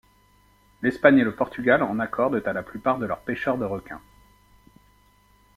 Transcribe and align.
L'Espagne 0.81 1.19
et 1.19 1.23
le 1.23 1.35
Portugal 1.35 1.83
en 1.83 1.99
accordent 1.99 2.41
à 2.47 2.53
la 2.53 2.63
plupart 2.63 2.97
de 2.97 3.05
leurs 3.05 3.21
pêcheurs 3.21 3.59
de 3.59 3.65
requins. 3.65 4.01